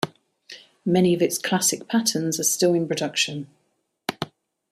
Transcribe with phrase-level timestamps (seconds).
[0.83, 3.45] Many of its classic patterns are still in production.